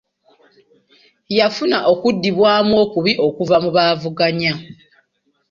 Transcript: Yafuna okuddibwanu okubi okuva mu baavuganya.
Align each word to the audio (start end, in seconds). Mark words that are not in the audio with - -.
Yafuna 1.37 1.77
okuddibwanu 1.93 2.73
okubi 2.83 3.13
okuva 3.27 3.55
mu 3.63 3.69
baavuganya. 3.75 4.53